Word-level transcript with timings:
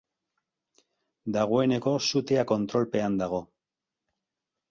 Dagoeneko 1.35 1.93
sutea 2.13 2.45
kontrolpean 2.53 3.21
dago. 3.23 3.43